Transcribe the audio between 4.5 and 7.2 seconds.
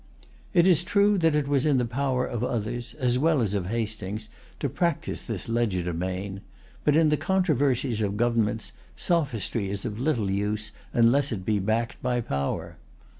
to practise this legerdemain; but in the